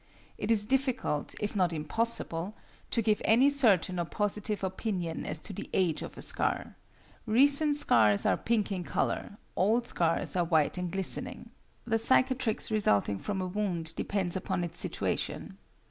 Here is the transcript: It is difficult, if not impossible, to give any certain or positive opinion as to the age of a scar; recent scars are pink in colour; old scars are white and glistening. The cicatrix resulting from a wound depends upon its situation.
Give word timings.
It 0.39 0.49
is 0.49 0.65
difficult, 0.65 1.35
if 1.39 1.55
not 1.55 1.71
impossible, 1.71 2.55
to 2.89 3.03
give 3.03 3.21
any 3.23 3.51
certain 3.51 3.99
or 3.99 4.05
positive 4.05 4.63
opinion 4.63 5.27
as 5.27 5.37
to 5.41 5.53
the 5.53 5.69
age 5.73 6.01
of 6.01 6.17
a 6.17 6.23
scar; 6.23 6.75
recent 7.27 7.75
scars 7.75 8.25
are 8.25 8.35
pink 8.35 8.71
in 8.71 8.83
colour; 8.83 9.37
old 9.55 9.85
scars 9.85 10.35
are 10.35 10.43
white 10.45 10.79
and 10.79 10.91
glistening. 10.91 11.51
The 11.85 11.99
cicatrix 11.99 12.71
resulting 12.71 13.19
from 13.19 13.41
a 13.41 13.45
wound 13.47 13.93
depends 13.95 14.35
upon 14.35 14.63
its 14.63 14.79
situation. 14.79 15.59